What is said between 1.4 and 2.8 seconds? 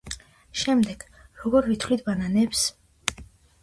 როგორ ვითვლით ბანანებს?